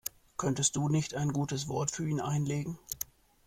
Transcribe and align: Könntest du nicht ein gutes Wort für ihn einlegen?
Könntest 0.35 0.75
du 0.77 0.89
nicht 0.89 1.13
ein 1.13 1.31
gutes 1.31 1.67
Wort 1.67 1.91
für 1.91 2.07
ihn 2.09 2.19
einlegen? 2.21 2.79